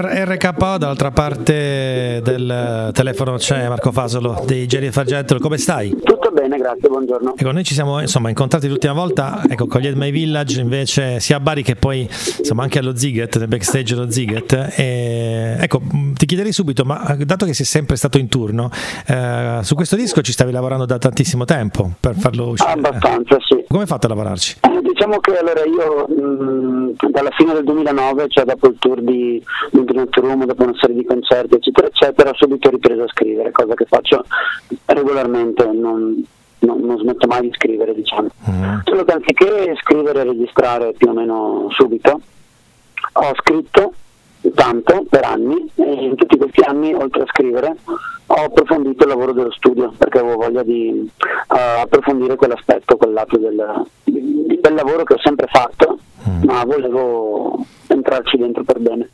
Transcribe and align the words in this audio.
RKO, 0.00 0.78
dall'altra 0.78 1.10
parte 1.10 2.20
del 2.22 2.90
telefono 2.92 3.36
c'è 3.36 3.68
Marco 3.68 3.90
Fasolo 3.90 4.44
di 4.46 4.66
Geri 4.66 4.90
Fargentolo, 4.92 5.40
come 5.40 5.58
stai? 5.58 5.90
Tutto 6.02 6.30
bene, 6.30 6.56
grazie, 6.56 6.88
buongiorno. 6.88 7.34
Ecco, 7.36 7.50
noi 7.50 7.64
ci 7.64 7.74
siamo 7.74 8.00
insomma, 8.00 8.28
incontrati 8.28 8.68
l'ultima 8.68 8.92
volta 8.92 9.42
ecco, 9.48 9.66
con 9.66 9.80
gli 9.80 9.86
Ed 9.86 9.96
My 9.96 10.12
Village, 10.12 10.60
invece 10.60 11.18
sia 11.18 11.36
a 11.36 11.40
Bari 11.40 11.62
che 11.62 11.74
poi 11.74 12.08
insomma, 12.38 12.62
anche 12.62 12.78
allo 12.78 12.96
Ziget, 12.96 13.38
nel 13.38 13.48
backstage 13.48 13.94
dello 13.94 14.10
Ziget. 14.10 14.72
E, 14.76 15.56
ecco, 15.60 15.82
ti 16.14 16.26
chiederei 16.26 16.52
subito, 16.52 16.84
ma 16.84 17.16
dato 17.18 17.44
che 17.44 17.54
sei 17.54 17.66
sempre 17.66 17.96
stato 17.96 18.18
in 18.18 18.28
turno, 18.28 18.70
eh, 19.06 19.58
su 19.62 19.74
questo 19.74 19.96
disco 19.96 20.22
ci 20.22 20.32
stavi 20.32 20.52
lavorando 20.52 20.86
da 20.86 20.98
tantissimo 20.98 21.44
tempo 21.44 21.90
per 21.98 22.14
farlo 22.14 22.50
uscire? 22.50 22.70
Abbastanza, 22.72 23.36
sì. 23.40 23.64
Come 23.66 23.82
hai 23.82 23.86
fatto 23.88 24.06
a 24.06 24.08
lavorarci? 24.10 24.56
Diciamo 24.98 25.20
che 25.20 25.38
allora 25.38 25.64
io 25.64 26.08
mh, 26.08 27.10
dalla 27.10 27.30
fine 27.30 27.52
del 27.52 27.62
2009, 27.62 28.26
cioè 28.30 28.44
dopo 28.44 28.66
il 28.66 28.78
tour 28.80 29.00
di 29.00 29.40
Internet 29.70 30.16
Room, 30.16 30.44
dopo 30.44 30.64
una 30.64 30.74
serie 30.74 30.96
di 30.96 31.04
concerti, 31.04 31.54
eccetera, 31.54 31.86
eccetera, 31.86 32.30
ho 32.30 32.34
subito 32.34 32.68
ripreso 32.68 33.04
a 33.04 33.08
scrivere, 33.08 33.52
cosa 33.52 33.74
che 33.74 33.84
faccio 33.84 34.24
regolarmente, 34.86 35.64
non, 35.66 36.20
non, 36.58 36.80
non 36.80 36.98
smetto 36.98 37.28
mai 37.28 37.42
di 37.42 37.52
scrivere, 37.52 37.94
diciamo. 37.94 38.26
Mm. 38.50 38.78
Solo 38.82 39.04
che 39.04 39.12
anziché 39.12 39.76
scrivere 39.82 40.22
e 40.22 40.24
registrare 40.24 40.92
più 40.94 41.10
o 41.10 41.12
meno 41.12 41.68
subito, 41.70 42.20
ho 43.12 43.32
scritto 43.36 43.92
tanto 44.52 45.06
per 45.08 45.24
anni 45.24 45.70
e 45.76 45.92
in 45.92 46.16
tutti 46.16 46.36
questi 46.36 46.62
anni, 46.62 46.92
oltre 46.92 47.22
a 47.22 47.26
scrivere, 47.26 47.76
ho 48.26 48.34
approfondito 48.34 49.04
il 49.04 49.10
lavoro 49.10 49.32
dello 49.32 49.52
studio 49.52 49.92
perché 49.96 50.18
avevo 50.18 50.36
voglia 50.36 50.64
di 50.64 51.08
uh, 51.18 51.54
approfondire 51.82 52.34
quell'aspetto, 52.34 52.96
quel 52.96 53.12
lato 53.12 53.36
del, 53.38 53.86
di, 54.48 54.58
del 54.60 54.74
lavoro 54.74 55.04
che 55.04 55.14
ho 55.14 55.18
sempre 55.20 55.46
fatto, 55.46 55.98
Mm. 56.28 56.42
ma 56.44 56.64
volevo 56.64 57.64
entrarci 57.86 58.36
dentro 58.36 58.64
per 58.64 58.80
bene. 58.80 59.10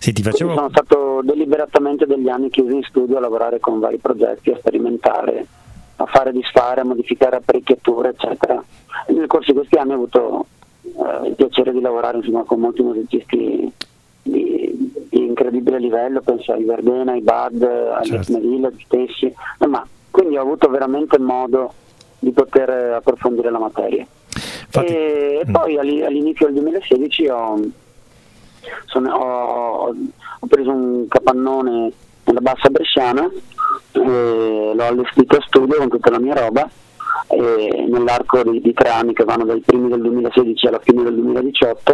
Sì, 0.00 0.12
ti 0.12 0.22
facevo... 0.22 0.54
sono 0.54 0.68
stato 0.70 1.20
deliberatamente 1.22 2.04
degli 2.04 2.28
anni 2.28 2.50
chiuso 2.50 2.74
in 2.74 2.82
studio 2.82 3.16
a 3.16 3.20
lavorare 3.20 3.60
con 3.60 3.78
vari 3.78 3.98
progetti, 3.98 4.50
a 4.50 4.56
sperimentare, 4.58 5.46
a 5.96 6.06
fare 6.06 6.32
disfare, 6.32 6.80
a 6.80 6.84
modificare 6.84 7.36
apparecchiature, 7.36 8.08
eccetera. 8.10 8.62
E 9.06 9.12
nel 9.12 9.28
corso 9.28 9.52
di 9.52 9.56
questi 9.58 9.76
anni 9.76 9.92
ho 9.92 9.94
avuto 9.94 10.46
eh, 10.82 11.28
il 11.28 11.34
piacere 11.36 11.72
di 11.72 11.80
lavorare 11.80 12.16
insomma, 12.18 12.42
con 12.42 12.58
molti 12.58 12.82
musicisti 12.82 13.72
di, 14.22 14.92
di 15.10 15.24
incredibile 15.24 15.78
livello, 15.78 16.20
penso 16.22 16.52
ai 16.52 16.64
Verdena, 16.64 17.12
ai 17.12 17.22
Bad, 17.22 17.62
agli 17.62 18.06
Certo. 18.08 18.32
certo. 18.32 18.40
Village 18.48 18.84
stessi, 18.84 19.32
ma 19.68 19.86
quindi 20.10 20.36
ho 20.36 20.42
avuto 20.42 20.68
veramente 20.68 21.18
modo 21.20 21.72
di 22.18 22.32
poter 22.32 22.68
approfondire 22.94 23.50
la 23.50 23.58
materia. 23.60 24.04
Infatti- 24.70 24.92
e 24.92 25.42
Mm. 25.48 25.52
poi 25.52 25.78
all'i- 25.78 26.02
all'inizio 26.02 26.46
del 26.46 26.54
2016 26.56 27.26
ho, 27.28 27.58
sono- 28.86 29.14
ho- 29.16 29.86
ho 30.40 30.46
preso 30.46 30.70
un 30.70 31.06
capannone 31.08 31.92
nella 32.24 32.40
bassa 32.40 32.68
bresciana, 32.68 33.28
e 33.92 34.72
l'ho 34.74 34.84
allestito 34.86 35.36
a 35.36 35.42
studio 35.46 35.78
con 35.78 35.88
tutta 35.88 36.10
la 36.10 36.18
mia 36.20 36.34
roba 36.34 36.68
e 37.28 37.86
nell'arco 37.88 38.42
di, 38.42 38.60
di 38.60 38.72
tre 38.74 38.90
anni 38.90 39.12
che 39.14 39.24
vanno 39.24 39.44
dai 39.44 39.60
primi 39.60 39.88
del 39.88 40.00
2016 40.02 40.66
alla 40.66 40.78
fine 40.80 41.02
del 41.02 41.14
2018 41.14 41.92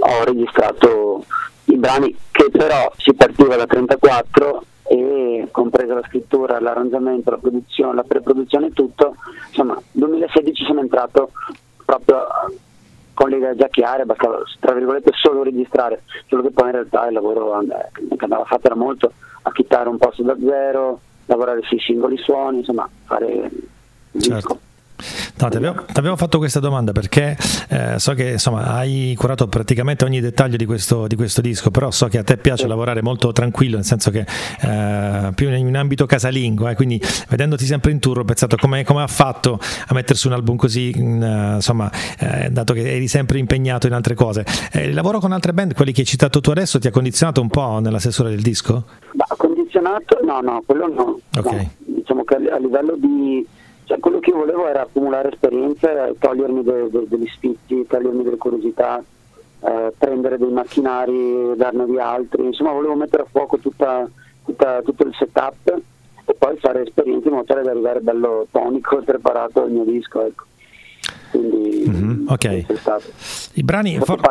ho 0.00 0.24
registrato 0.24 1.24
i 1.66 1.76
brani 1.76 2.16
che 2.30 2.48
però 2.50 2.90
si 2.96 3.12
partiva 3.14 3.56
da 3.56 3.66
34 3.66 4.64
e 4.84 5.48
compresa 5.50 5.94
la 5.94 6.02
scrittura, 6.06 6.60
l'arrangiamento, 6.60 7.30
la 7.30 7.38
produzione, 7.38 7.94
la 7.94 8.02
pre-produzione 8.04 8.66
e 8.66 8.72
tutto, 8.72 9.14
insomma 9.48 9.80
2016 9.92 10.64
sono 10.64 10.80
entrato 10.80 11.30
proprio 11.98 12.26
con 13.14 13.28
le 13.28 13.36
idee 13.36 13.56
già 13.56 13.68
chiare, 13.68 14.04
bastava 14.04 14.38
tra 14.58 14.72
virgolette 14.72 15.10
solo 15.14 15.42
registrare, 15.42 16.02
solo 16.26 16.42
che 16.42 16.50
poi 16.50 16.66
in 16.66 16.72
realtà 16.72 17.06
il 17.06 17.12
lavoro 17.12 17.52
and- 17.52 17.90
che 17.92 18.24
andava 18.24 18.44
fatto 18.44 18.66
era 18.66 18.74
molto 18.74 19.12
acchittare 19.42 19.88
un 19.88 19.98
posto 19.98 20.22
da 20.22 20.36
zero, 20.40 21.00
lavorare 21.26 21.60
sui 21.62 21.78
singoli 21.78 22.16
suoni, 22.16 22.58
insomma 22.58 22.88
fare 23.04 23.50
il 24.12 24.22
Certo. 24.22 24.58
No, 25.42 25.48
ti 25.48 25.56
avevo, 25.56 25.82
ti 25.84 25.98
avevo 25.98 26.14
fatto 26.14 26.38
questa 26.38 26.60
domanda 26.60 26.92
perché 26.92 27.36
eh, 27.68 27.98
so 27.98 28.14
che 28.14 28.30
insomma, 28.30 28.74
hai 28.74 29.12
curato 29.18 29.48
praticamente 29.48 30.04
ogni 30.04 30.20
dettaglio 30.20 30.56
di 30.56 30.66
questo, 30.66 31.08
di 31.08 31.16
questo 31.16 31.40
disco, 31.40 31.72
però 31.72 31.90
so 31.90 32.06
che 32.06 32.18
a 32.18 32.22
te 32.22 32.36
piace 32.36 32.68
lavorare 32.68 33.02
molto 33.02 33.32
tranquillo, 33.32 33.74
nel 33.74 33.84
senso 33.84 34.12
che 34.12 34.20
eh, 34.20 35.32
più 35.34 35.50
in, 35.52 35.76
ambito 35.76 36.06
casalingo, 36.06 36.68
eh, 36.68 36.76
quindi 36.76 37.02
vedendoti 37.28 37.64
sempre 37.64 37.90
in 37.90 37.98
tour 37.98 38.20
ho 38.20 38.24
pensato 38.24 38.54
come, 38.54 38.84
come 38.84 39.02
ha 39.02 39.08
fatto 39.08 39.58
a 39.60 39.94
mettersi 39.94 40.28
un 40.28 40.34
album 40.34 40.54
così, 40.54 40.92
in, 40.94 41.20
eh, 41.20 41.54
insomma, 41.56 41.90
eh, 42.20 42.48
dato 42.50 42.72
che 42.72 42.94
eri 42.94 43.08
sempre 43.08 43.40
impegnato 43.40 43.88
in 43.88 43.94
altre 43.94 44.14
cose. 44.14 44.46
Eh, 44.70 44.84
il 44.84 44.94
lavoro 44.94 45.18
con 45.18 45.32
altre 45.32 45.52
band, 45.52 45.74
quelli 45.74 45.90
che 45.90 46.02
hai 46.02 46.06
citato 46.06 46.40
tu 46.40 46.50
adesso, 46.50 46.78
ti 46.78 46.86
ha 46.86 46.92
condizionato 46.92 47.40
un 47.40 47.48
po' 47.48 47.80
nella 47.80 47.98
stesura 47.98 48.28
del 48.28 48.42
disco? 48.42 48.84
Ma 49.14 49.24
condizionato? 49.36 50.20
No, 50.24 50.40
no, 50.40 50.62
quello 50.64 50.86
no. 50.86 51.18
Ok. 51.36 51.52
No. 51.52 51.70
Diciamo 51.78 52.22
che 52.22 52.36
a 52.36 52.58
livello 52.58 52.94
di... 52.96 53.44
Cioè, 53.92 54.00
quello 54.00 54.20
che 54.20 54.30
io 54.30 54.36
volevo 54.36 54.66
era 54.66 54.80
accumulare 54.80 55.28
esperienze, 55.30 56.14
togliermi 56.18 56.62
de- 56.62 56.88
de- 56.88 57.06
degli 57.08 57.26
sfizi, 57.26 57.84
togliermi 57.86 58.22
delle 58.22 58.38
curiosità, 58.38 59.04
eh, 59.60 59.92
prendere 59.98 60.38
dei 60.38 60.50
macchinari, 60.50 61.52
darne 61.56 61.84
di 61.84 61.98
altri, 61.98 62.46
insomma 62.46 62.72
volevo 62.72 62.94
mettere 62.94 63.24
a 63.24 63.26
fuoco 63.30 63.58
tutta, 63.58 64.08
tutta- 64.46 64.80
tutto 64.80 65.06
il 65.06 65.14
setup 65.18 65.78
e 66.24 66.34
poi 66.38 66.56
fare 66.56 66.84
esperienze 66.84 67.28
in 67.28 67.34
modo 67.34 67.44
tale 67.44 67.62
da 67.64 67.70
arrivare 67.72 68.00
bello 68.00 68.46
tonico 68.50 68.98
e 68.98 69.02
preparato 69.02 69.62
al 69.62 69.70
mio 69.70 69.84
disco. 69.84 70.24
Ecco. 70.24 70.44
Quindi 71.30 71.84
Mhm, 71.86 72.11
ok. 72.26 72.64
I 73.54 73.62
brani... 73.62 73.98
For-. 73.98 74.20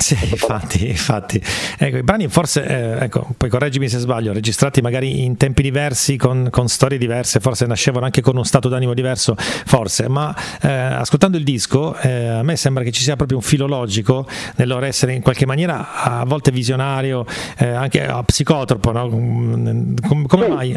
Sì, 0.00 0.16
infatti, 0.30 0.88
infatti. 0.88 1.40
Ecco, 1.78 1.96
i 1.98 2.02
brani 2.02 2.28
forse, 2.28 2.64
eh, 2.64 3.04
ecco, 3.04 3.28
poi 3.36 3.48
correggimi 3.48 3.88
se 3.88 3.98
sbaglio, 3.98 4.32
registrati 4.32 4.80
magari 4.80 5.24
in 5.24 5.36
tempi 5.36 5.62
diversi, 5.62 6.16
con, 6.16 6.48
con 6.50 6.68
storie 6.68 6.98
diverse, 6.98 7.38
forse 7.40 7.66
nascevano 7.66 8.06
anche 8.06 8.20
con 8.22 8.34
uno 8.34 8.44
stato 8.44 8.68
d'animo 8.68 8.94
diverso, 8.94 9.34
forse, 9.36 10.08
ma 10.08 10.34
eh, 10.62 10.68
ascoltando 10.70 11.36
il 11.36 11.44
disco 11.44 11.94
eh, 11.98 12.26
a 12.28 12.42
me 12.42 12.56
sembra 12.56 12.82
che 12.82 12.90
ci 12.92 13.02
sia 13.02 13.16
proprio 13.16 13.36
un 13.38 13.42
filo 13.44 13.66
logico 13.66 14.26
nel 14.56 14.68
loro 14.68 14.86
essere 14.86 15.12
in 15.14 15.22
qualche 15.22 15.46
maniera 15.46 15.92
a 16.02 16.24
volte 16.24 16.50
visionario, 16.50 17.24
eh, 17.58 17.68
anche 17.68 18.04
a 18.06 18.22
psicotropo, 18.22 18.90
no? 18.92 19.08
Mm, 19.08 19.94
Com- 20.06 20.26
come 20.26 20.44
Sì. 20.46 20.50
mai? 20.50 20.74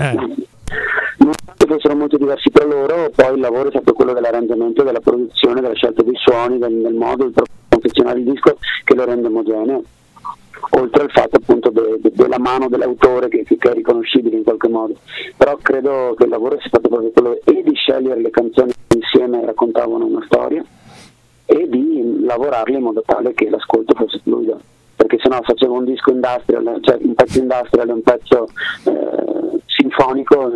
Nonostante 1.63 1.67
fossero 1.67 1.95
molto 1.95 2.17
diversi 2.17 2.49
tra 2.51 2.65
loro, 2.65 3.09
poi 3.15 3.35
il 3.35 3.39
lavoro 3.39 3.67
è 3.67 3.71
stato 3.71 3.93
quello 3.93 4.13
dell'arrangiamento, 4.13 4.83
della 4.83 4.99
produzione, 4.99 5.61
della 5.61 5.73
scelta 5.73 6.03
dei 6.03 6.15
suoni, 6.15 6.57
del, 6.57 6.81
del 6.81 6.93
modo 6.93 7.27
di 7.27 7.33
confezionare 7.69 8.19
il 8.19 8.25
disco 8.25 8.57
che 8.83 8.95
lo 8.95 9.05
rende 9.05 9.27
omogeneo. 9.27 9.83
Oltre 10.71 11.03
al 11.03 11.11
fatto 11.11 11.37
appunto 11.37 11.69
de- 11.69 11.97
de- 11.99 12.11
della 12.13 12.39
mano 12.39 12.67
dell'autore 12.67 13.27
che, 13.29 13.43
che 13.43 13.69
è 13.69 13.73
riconoscibile 13.73 14.37
in 14.37 14.43
qualche 14.43 14.67
modo. 14.67 14.95
Però 15.37 15.57
credo 15.61 16.15
che 16.17 16.23
il 16.23 16.29
lavoro 16.29 16.57
sia 16.59 16.67
stato 16.67 16.89
proprio 16.89 17.11
quello 17.11 17.39
e 17.43 17.63
di 17.63 17.75
scegliere 17.75 18.21
le 18.21 18.29
canzoni 18.29 18.71
che 18.87 18.97
insieme 18.97 19.45
raccontavano 19.45 20.05
una 20.05 20.23
storia 20.25 20.63
e 21.45 21.67
di 21.69 22.23
lavorarle 22.25 22.77
in 22.77 22.83
modo 22.83 23.03
tale 23.05 23.33
che 23.33 23.49
l'ascolto 23.49 23.93
fosse 23.95 24.19
fluido. 24.23 24.59
Perché 24.95 25.17
sennò 25.21 25.41
facevo 25.41 25.73
un 25.73 25.85
disco 25.85 26.11
industrial, 26.11 26.77
cioè 26.81 26.97
un 27.01 27.13
pezzo 27.13 27.39
industrial 27.39 27.89
e 27.89 27.91
un 27.91 28.01
pezzo 28.01 28.47
eh, 28.85 29.59
sinfonico, 29.65 30.51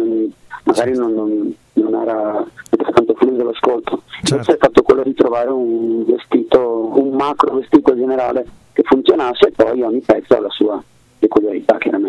magari 0.68 0.96
non, 0.96 1.14
non- 1.14 1.56
non 1.74 1.96
era 2.02 2.46
tanto 2.94 3.14
fluido 3.16 3.44
l'ascolto. 3.44 4.02
Certo. 4.10 4.34
Invece 4.34 4.52
è 4.54 4.56
stato 4.56 4.82
quello 4.84 5.04
di 5.04 5.14
trovare 5.14 5.50
un 5.50 6.04
vestito, 6.06 6.92
un 6.96 7.16
macro 7.16 7.56
vestito 7.56 7.96
generale 7.96 8.46
che 8.74 8.84
funzionasse 8.84 9.48
e 9.48 9.52
poi 9.52 9.82
ogni 9.82 10.02
pezzo 10.02 10.36
ha 10.36 10.40
la 10.40 10.50
sua, 10.50 10.82
peculiarità 11.20 11.78
chiaramente. 11.78 12.07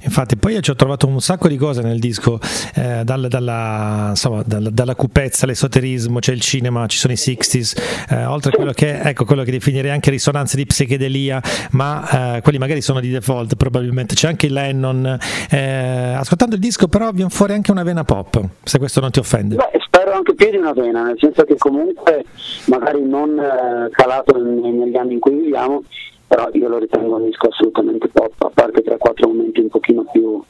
Infatti, 0.00 0.36
poi 0.36 0.60
ci 0.62 0.70
ho 0.70 0.74
trovato 0.74 1.06
un 1.06 1.20
sacco 1.20 1.48
di 1.48 1.56
cose 1.56 1.82
nel 1.82 1.98
disco, 1.98 2.38
eh, 2.74 3.02
dal, 3.04 3.26
dalla, 3.28 4.06
insomma, 4.10 4.42
dalla, 4.44 4.70
dalla, 4.70 4.94
cupezza, 4.94 5.46
l'esoterismo, 5.46 6.18
c'è 6.18 6.32
il 6.32 6.40
cinema, 6.40 6.86
ci 6.86 6.98
sono 6.98 7.12
i 7.12 7.16
60s, 7.16 7.76
eh, 8.10 8.24
oltre 8.24 8.50
a 8.52 8.54
quello 8.54 8.72
che, 8.72 9.00
ecco, 9.00 9.24
quello 9.24 9.42
che 9.42 9.50
definirei 9.50 9.90
anche 9.90 10.10
risonanze 10.10 10.56
di 10.56 10.66
psichedelia, 10.66 11.40
ma 11.72 12.36
eh, 12.36 12.40
quelli 12.42 12.58
magari 12.58 12.80
sono 12.80 13.00
di 13.00 13.10
default 13.10 13.56
probabilmente, 13.56 14.14
c'è 14.14 14.28
anche 14.28 14.46
il 14.46 14.52
Lennon. 14.52 15.18
Eh, 15.50 16.14
ascoltando 16.14 16.54
il 16.54 16.60
disco 16.60 16.88
però 16.88 17.10
viene 17.12 17.30
fuori 17.30 17.52
anche 17.54 17.70
una 17.70 17.82
vena 17.82 18.04
pop, 18.04 18.40
se 18.62 18.78
questo 18.78 19.00
non 19.00 19.10
ti 19.10 19.18
offende. 19.18 19.56
Beh, 19.56 19.80
spero 19.84 20.12
anche 20.12 20.34
più 20.34 20.50
di 20.50 20.56
una 20.56 20.72
vena, 20.72 21.04
nel 21.04 21.16
senso 21.18 21.44
che 21.44 21.56
comunque 21.56 22.24
magari 22.66 23.02
non 23.02 23.38
eh, 23.38 23.88
calato 23.90 24.36
negli 24.36 24.96
anni 24.96 25.14
in 25.14 25.20
cui 25.20 25.34
viviamo, 25.34 25.82
però 26.32 26.48
io 26.52 26.66
lo 26.66 26.78
ritengo 26.78 27.16
un 27.16 27.24
disco 27.24 27.48
assolutamente 27.48 28.08
pop, 28.08 28.32
a 28.38 28.50
parte 28.54 28.82
3-4 28.82 29.26
momenti 29.26 29.60
un 29.60 29.68
pochino 29.68 30.06
più 30.10 30.42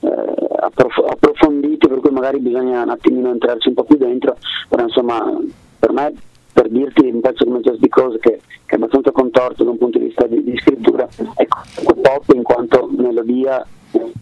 eh, 0.00 0.46
approf- 0.56 1.04
approfonditi, 1.06 1.86
per 1.86 2.00
cui 2.00 2.10
magari 2.12 2.38
bisogna 2.38 2.82
un 2.82 2.88
attimino 2.88 3.28
entrarci 3.28 3.68
un 3.68 3.74
po' 3.74 3.84
più 3.84 3.98
dentro, 3.98 4.38
però 4.70 4.84
insomma 4.84 5.38
per 5.78 5.92
me, 5.92 6.14
per 6.50 6.70
dirti 6.70 7.10
un 7.10 7.20
pezzo 7.20 7.44
come 7.44 7.60
Just 7.60 7.78
Because 7.78 8.18
che, 8.20 8.40
che 8.64 8.74
è 8.74 8.76
abbastanza 8.76 9.10
contorto 9.10 9.64
da 9.64 9.70
un 9.70 9.76
punto 9.76 9.98
di 9.98 10.06
vista 10.06 10.26
di, 10.26 10.42
di 10.42 10.56
scrittura, 10.56 11.06
è 11.34 11.46
pop 11.46 12.32
in 12.32 12.42
quanto 12.42 12.88
melodia, 12.90 13.62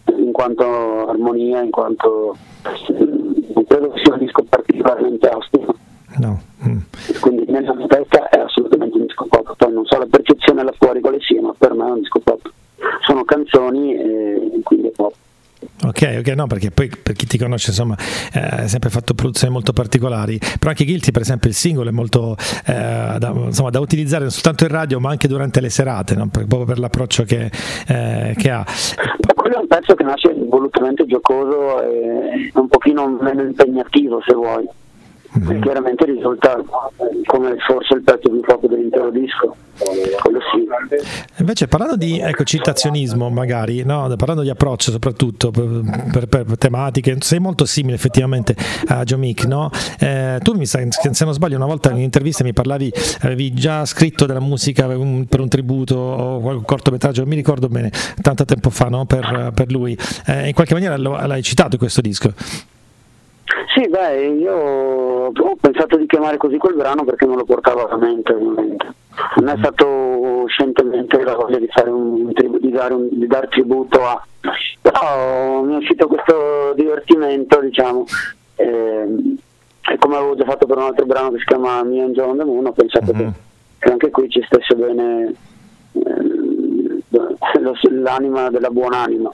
in 0.09 0.33
quanto 0.33 1.07
armonia, 1.07 1.63
in 1.63 1.71
quanto 1.71 2.37
non 3.55 3.65
credo 3.65 3.91
che 3.91 4.01
sia 4.03 4.13
un 4.13 4.19
disco 4.19 4.43
particolarmente 4.43 5.29
ostile. 5.29 5.67
No. 6.19 6.41
Mm. 6.67 6.79
Quindi 7.21 7.45
nella 7.47 7.75
mia 7.75 7.87
testa 7.87 8.29
è 8.29 8.41
assolutamente 8.41 8.56
la 10.57 10.63
percezione 10.63 10.63
là 10.63 10.73
fuori 10.79 11.01
quale 11.01 11.19
sia, 11.21 11.41
ma 11.41 11.55
per 11.57 11.75
me 11.75 11.87
è 11.87 11.91
un 11.91 12.01
disco 12.01 12.21
pop. 12.21 12.51
Sono 13.07 13.25
canzoni 13.25 13.95
e 13.95 14.61
quindi 14.63 14.89
è 14.89 14.91
pop. 14.91 15.15
Ok, 15.85 16.17
ok, 16.21 16.29
no, 16.29 16.47
perché 16.47 16.71
poi 16.71 16.89
per 16.89 17.15
chi 17.15 17.27
ti 17.27 17.39
conosce, 17.39 17.71
insomma, 17.71 17.97
eh, 18.33 18.41
hai 18.41 18.69
sempre 18.69 18.91
fatto 18.91 19.15
produzioni 19.15 19.53
molto 19.53 19.73
particolari, 19.73 20.39
però 20.39 20.71
anche 20.71 20.85
Guilty, 20.85 21.11
per 21.11 21.23
esempio, 21.23 21.49
il 21.49 21.55
singolo 21.55 21.89
è 21.89 21.93
molto 21.93 22.37
eh, 22.67 23.17
da, 23.19 23.33
insomma, 23.35 23.71
da, 23.71 23.81
utilizzare 23.81 24.23
non 24.23 24.31
soltanto 24.31 24.65
in 24.65 24.71
radio, 24.71 25.01
ma 25.01 25.11
anche 25.11 25.29
durante 25.29 25.61
le 25.61 25.71
serate, 25.71 26.15
no? 26.15 26.29
proprio 26.29 26.65
per 26.65 26.79
l'approccio 26.79 27.25
che, 27.25 27.51
eh, 27.87 28.35
che 28.37 28.51
ha. 28.51 28.65
Quello 29.35 29.57
è 29.57 29.61
un 29.61 29.67
pezzo 29.67 29.95
che 29.95 30.03
nasce 30.03 30.35
volutamente 30.35 31.07
giocoso 31.07 31.83
e 31.83 32.51
un 32.55 32.69
pochino 32.69 33.19
meno 33.21 33.43
impegnativo, 33.43 34.23
se 34.27 34.35
vuoi 34.35 34.67
mm-hmm. 35.39 35.63
chiaramente 35.63 36.05
risulta 36.05 36.63
come 37.27 37.57
forse 37.67 37.95
il 37.95 38.03
pezzo 38.03 38.31
più 38.31 38.41
pop 38.41 38.67
dell'intero 38.67 39.11
disco. 39.11 39.57
Quello 39.77 40.39
sì. 40.53 40.67
Invece 41.39 41.69
parlando 41.69 41.97
di 41.97 42.19
ecco, 42.19 42.45
citazionismo 42.45 43.29
magari, 43.29 43.85
no? 43.85 44.11
parlando 44.17 44.43
di 44.43 44.49
approccio 44.49 44.91
soprattutto 44.91 45.51
per, 45.51 45.83
per, 46.11 46.29
per, 46.29 46.59
tematiche, 46.59 47.17
sei 47.21 47.41
molto 47.41 47.67
simile 47.67 47.95
effettivamente 47.97 48.57
a 48.89 49.05
Joe 49.05 49.19
Mick, 49.19 49.45
no? 49.45 49.71
eh, 49.99 50.39
tu 50.43 50.55
mi 50.55 50.65
sai, 50.65 50.89
se 50.91 51.25
non 51.25 51.35
sbaglio 51.35 51.57
una 51.57 51.67
volta 51.67 51.91
in 51.91 51.97
un'intervista 51.97 52.43
mi 52.43 52.55
parlavi, 52.55 52.91
avevi 53.21 53.53
già 53.53 53.85
scritto 53.85 54.25
della 54.25 54.41
musica 54.41 54.87
per 54.87 54.97
un 55.41 55.49
tributo 55.49 55.97
o 55.97 56.39
un 56.39 56.63
cortometraggio, 56.63 57.21
non 57.21 57.29
mi 57.29 57.37
ricordo 57.37 57.69
bene, 57.69 57.91
tanto 58.23 58.47
tempo 58.47 58.71
fa 58.71 58.89
no? 58.89 59.05
per, 59.05 59.53
per, 59.55 59.71
lui, 59.71 59.97
eh, 60.27 60.49
in 60.49 60.55
qualche 60.55 60.73
maniera 60.73 60.97
l'hai 60.97 61.43
citato 61.43 61.77
questo 61.77 62.01
disco. 62.01 62.33
Sì, 63.75 63.89
beh, 63.89 64.27
io 64.27 64.55
ho 64.55 65.57
pensato 65.61 65.97
di 65.97 66.07
chiamare 66.07 66.37
così 66.37 66.57
quel 66.57 66.75
brano 66.75 67.05
perché 67.05 67.27
non 67.27 67.37
lo 67.37 67.45
portavo 67.45 67.87
alla 67.87 67.97
mente, 67.97 68.33
ovviamente. 68.33 68.95
Non 69.37 69.49
è 69.49 69.57
stato 69.59 70.45
scientemente 70.49 71.23
la 71.23 71.37
voglia 71.37 71.59
di, 71.59 71.69
un, 71.87 72.33
di, 72.33 72.71
dare 72.71 72.95
un, 72.95 73.09
di 73.11 73.27
dar 73.27 73.49
tributo 73.49 74.05
a... 74.05 74.27
Però 74.81 75.63
mi 75.63 75.75
è 75.75 75.77
uscito 75.77 76.09
questo 76.09 76.73
divertimento, 76.75 77.61
diciamo, 77.61 78.05
eh, 78.57 79.37
e 79.89 79.99
come 79.99 80.17
avevo 80.17 80.35
già 80.35 80.45
fatto 80.45 80.67
per 80.67 80.77
un 80.79 80.85
altro 80.85 81.07
brano 81.07 81.31
che 81.31 81.39
si 81.39 81.45
chiama 81.45 81.83
Mio 81.85 82.05
Angel 82.05 82.25
on 82.25 82.37
the 82.39 82.45
Moon, 82.45 82.67
ho 82.67 82.73
pensato 82.73 83.13
che, 83.13 83.31
che, 83.79 83.91
anche 83.91 84.11
qui 84.11 84.29
ci 84.29 84.43
stesse 84.45 84.75
bene... 84.75 85.35
Eh, 85.93 86.35
l'anima 87.91 88.51
della 88.51 88.71
buonanima 88.71 89.31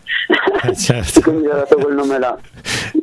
eh, 0.64 0.76
certo. 0.76 1.20
quindi 1.28 1.48
ho 1.48 1.54
dato 1.54 1.76
quel 1.76 1.94
nome 1.94 2.18
là 2.18 2.38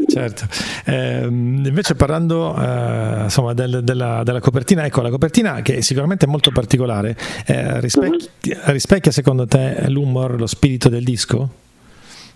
certo. 0.09 0.45
Eh, 0.85 1.25
invece 1.25 1.95
parlando 1.95 2.55
eh, 2.57 3.23
insomma, 3.23 3.53
del, 3.53 3.81
della, 3.83 4.23
della, 4.23 4.39
copertina, 4.39 4.85
ecco 4.85 5.01
la 5.01 5.09
copertina 5.09 5.61
che 5.61 5.81
sicuramente 5.81 6.25
è 6.25 6.29
molto 6.29 6.51
particolare, 6.51 7.15
eh, 7.45 7.79
rispecchia, 7.79 8.59
rispecchia, 8.65 9.11
secondo 9.11 9.45
te 9.45 9.85
l'humor, 9.87 10.39
lo 10.39 10.47
spirito 10.47 10.89
del 10.89 11.03
disco? 11.03 11.49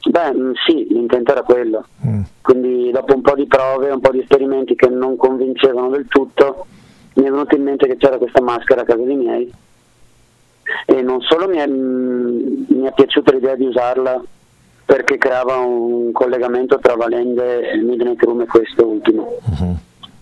Beh 0.09 0.33
mm, 0.33 0.51
sì, 0.67 0.87
l'intento 0.89 1.31
era 1.31 1.41
quello, 1.41 1.85
mm. 2.05 2.21
quindi 2.41 2.91
dopo 2.91 3.15
un 3.15 3.21
po' 3.21 3.35
di 3.35 3.47
prove, 3.47 3.89
un 3.89 4.01
po' 4.01 4.11
di 4.11 4.19
esperimenti 4.19 4.75
che 4.75 4.87
non 4.87 5.15
convincevano 5.15 5.89
del 5.89 6.05
tutto, 6.07 6.65
mi 7.15 7.25
è 7.25 7.29
venuto 7.29 7.55
in 7.55 7.63
mente 7.63 7.87
che 7.87 7.97
c'era 7.97 8.17
questa 8.17 8.41
maschera 8.41 8.81
a 8.81 8.85
casa 8.85 9.03
dei 9.03 9.15
miei 9.15 9.51
e 10.85 11.01
non 11.01 11.21
solo 11.21 11.47
mi 11.47 11.57
è, 11.57 11.67
mm, 11.67 12.63
mi 12.67 12.85
è 12.85 12.93
piaciuta 12.93 13.31
l'idea 13.31 13.55
di 13.55 13.65
usarla 13.65 14.21
perché 14.85 15.17
creava 15.17 15.57
un 15.57 16.11
collegamento 16.11 16.79
tra 16.79 16.95
Valende 16.95 17.71
e 17.71 17.77
Midnight 17.77 18.21
e 18.21 18.45
questo 18.45 18.85
ultimo. 18.85 19.37
Uh-huh. 19.43 19.75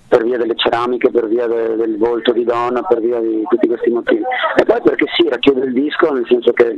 Per 0.08 0.24
via 0.24 0.38
delle 0.38 0.56
ceramiche, 0.56 1.10
per 1.10 1.28
via 1.28 1.48
de- 1.48 1.76
del 1.76 1.98
volto 1.98 2.34
di 2.34 2.44
donna, 2.44 2.84
per 2.84 3.00
via 3.00 3.20
di 3.20 3.44
tutti 3.48 3.68
questi 3.68 3.90
motivi. 3.90 4.24
E 4.58 4.66
poi 4.66 4.82
perché 4.82 5.06
sì, 5.16 5.28
racchiude 5.28 5.66
il 5.66 5.74
disco, 5.74 6.12
nel 6.12 6.26
senso 6.28 6.52
che 6.52 6.78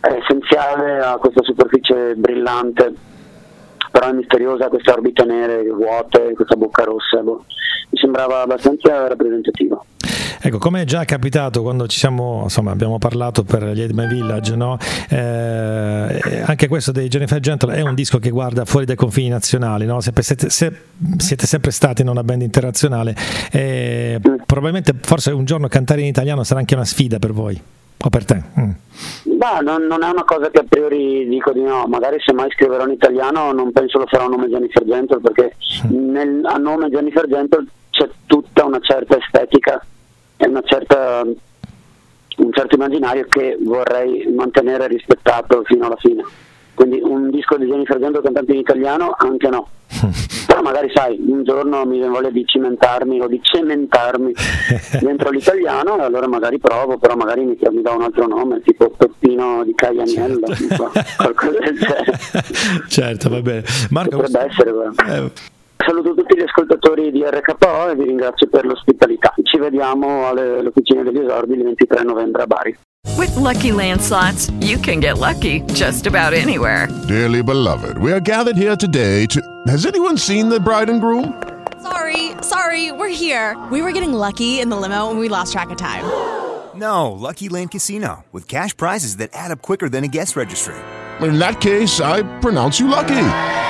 è 0.00 0.12
essenziale 0.12 1.00
a 1.00 1.16
questa 1.16 1.42
superficie 1.42 2.14
brillante, 2.14 2.94
però 3.90 4.08
è 4.08 4.12
misteriosa, 4.12 4.68
queste 4.68 4.90
orbite 4.90 5.24
nere 5.24 5.64
vuote, 5.70 6.32
questa 6.34 6.56
bocca 6.56 6.84
rossa. 6.84 7.22
Boh. 7.22 7.44
Mi 7.90 7.98
sembrava 7.98 8.42
abbastanza 8.42 9.08
rappresentativa. 9.08 9.82
Ecco, 10.42 10.56
come 10.56 10.80
è 10.80 10.84
già 10.84 11.04
capitato 11.04 11.60
quando 11.60 11.86
ci 11.86 11.98
siamo, 11.98 12.40
insomma, 12.44 12.70
abbiamo 12.70 12.98
parlato 12.98 13.42
per 13.42 13.62
gli 13.72 13.82
Ed 13.82 13.90
My 13.90 14.06
Village, 14.06 14.56
no? 14.56 14.78
eh, 15.10 16.42
anche 16.46 16.66
questo 16.66 16.92
dei 16.92 17.08
Jennifer 17.08 17.38
Gentle 17.40 17.74
è 17.74 17.82
un 17.82 17.94
disco 17.94 18.18
che 18.18 18.30
guarda 18.30 18.64
fuori 18.64 18.86
dai 18.86 18.96
confini 18.96 19.28
nazionali, 19.28 19.84
no? 19.84 20.00
se, 20.00 20.12
siete, 20.20 20.48
se, 20.48 20.72
siete, 21.18 21.46
sempre 21.46 21.70
stati 21.70 22.00
in 22.00 22.08
una 22.08 22.24
band 22.24 22.40
internazionale, 22.40 23.14
eh, 23.52 24.18
probabilmente 24.46 24.94
forse 24.98 25.30
un 25.30 25.44
giorno 25.44 25.68
cantare 25.68 26.00
in 26.00 26.06
italiano 26.06 26.42
sarà 26.42 26.60
anche 26.60 26.74
una 26.74 26.86
sfida 26.86 27.18
per 27.18 27.32
voi. 27.32 27.60
O 28.02 28.08
per 28.08 28.24
te? 28.24 28.42
Mm. 28.58 28.70
Bah, 29.36 29.58
non, 29.58 29.82
non, 29.82 30.02
è 30.02 30.08
una 30.08 30.24
cosa 30.24 30.48
che 30.48 30.60
a 30.60 30.64
priori 30.66 31.28
dico 31.28 31.52
di 31.52 31.60
no, 31.60 31.84
magari 31.86 32.16
se 32.18 32.32
mai 32.32 32.50
scriverò 32.50 32.86
in 32.86 32.92
italiano 32.92 33.52
non 33.52 33.72
penso 33.72 33.98
lo 33.98 34.06
farò 34.06 34.24
a 34.24 34.28
nome 34.28 34.48
Jennifer 34.48 34.86
Gentle 34.86 35.20
perché 35.20 35.54
mm. 35.86 36.10
nel, 36.10 36.40
a 36.46 36.56
nome 36.56 36.88
Jennifer 36.88 37.28
Gentle 37.28 37.66
c'è 37.90 38.08
tutta 38.24 38.64
una 38.64 38.78
certa 38.80 39.18
estetica 39.18 39.84
e 40.40 40.62
certa, 40.64 41.22
un 41.22 42.52
certo 42.52 42.74
immaginario 42.74 43.26
che 43.28 43.58
vorrei 43.60 44.26
mantenere 44.34 44.86
rispettato 44.86 45.62
fino 45.64 45.86
alla 45.86 45.96
fine. 45.98 46.24
Quindi 46.72 47.00
un 47.02 47.28
disco 47.28 47.58
di 47.58 47.66
Jennifer 47.66 47.98
Gendo 47.98 48.22
cantante 48.22 48.52
in 48.52 48.60
italiano 48.60 49.14
anche 49.18 49.48
no. 49.48 49.68
Però 50.46 50.62
magari 50.62 50.90
sai, 50.94 51.20
un 51.20 51.44
giorno 51.44 51.84
mi 51.84 51.98
viene 51.98 52.08
voglia 52.08 52.30
di 52.30 52.42
cimentarmi 52.46 53.20
o 53.20 53.26
di 53.26 53.38
cementarmi 53.42 54.32
dentro 55.00 55.30
l'italiano 55.30 55.98
e 55.98 56.02
allora 56.02 56.26
magari 56.26 56.58
provo, 56.58 56.96
però 56.98 57.14
magari 57.14 57.44
mi, 57.44 57.56
mi 57.70 57.82
do 57.82 57.94
un 57.94 58.02
altro 58.02 58.26
nome, 58.26 58.60
tipo 58.62 58.90
Peppino 58.90 59.62
di 59.62 59.74
Caglianiello, 59.74 60.46
certo. 60.46 60.90
qualcosa 61.16 61.58
del 61.58 61.78
genere. 61.78 62.18
Certo, 62.88 63.28
va 63.28 63.40
bene. 63.42 63.62
Marco, 63.90 64.16
Potrebbe 64.16 64.48
essere, 64.50 64.70
eh, 65.06 65.30
Saluto 65.86 66.14
tutti 66.14 66.36
gli 66.36 66.42
ascoltatori 66.42 67.10
di 67.10 67.22
RKO 67.24 67.90
e 67.90 67.96
vi 67.96 68.04
ringrazio 68.04 68.48
per 68.48 68.64
l'ospitalità. 68.64 69.32
Ci 69.42 69.58
vediamo 69.58 70.26
alle, 70.26 70.58
alle 70.58 70.68
officine 70.68 71.02
degli 71.02 71.18
esordi 71.18 71.54
il 71.54 71.62
23 71.62 72.04
novembre 72.04 72.42
a 72.42 72.46
Bari. 72.46 72.76
With 73.16 73.34
lucky 73.36 73.72
landslots, 73.72 74.50
you 74.60 74.78
can 74.78 75.00
get 75.00 75.18
lucky 75.18 75.62
just 75.72 76.06
about 76.06 76.34
anywhere. 76.34 76.88
Dearly 77.08 77.42
beloved, 77.42 77.98
we 77.98 78.12
are 78.12 78.20
gathered 78.20 78.56
here 78.56 78.76
today 78.76 79.26
to. 79.26 79.40
Has 79.66 79.86
anyone 79.86 80.18
seen 80.18 80.48
the 80.48 80.60
bride 80.60 80.90
and 80.90 81.00
groom? 81.00 81.42
Sorry, 81.82 82.32
sorry, 82.42 82.92
we're 82.92 83.08
here. 83.08 83.56
We 83.70 83.80
were 83.80 83.92
getting 83.92 84.12
lucky 84.12 84.60
in 84.60 84.68
the 84.68 84.76
limo 84.76 85.08
and 85.08 85.18
we 85.18 85.28
lost 85.28 85.52
track 85.52 85.70
of 85.70 85.78
time. 85.78 86.04
No, 86.74 87.10
Lucky 87.12 87.48
Land 87.48 87.70
Casino, 87.70 88.24
with 88.32 88.46
cash 88.46 88.76
prizes 88.76 89.16
that 89.16 89.30
add 89.32 89.50
up 89.50 89.62
quicker 89.62 89.88
than 89.88 90.04
a 90.04 90.08
guest 90.08 90.36
registry. 90.36 90.76
In 91.20 91.38
that 91.38 91.60
case, 91.60 92.00
I 92.00 92.22
pronounce 92.40 92.78
you 92.78 92.88
lucky. 92.88 93.59